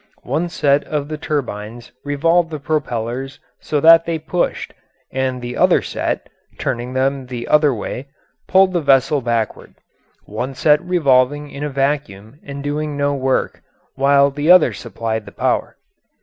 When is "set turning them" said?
5.83-7.27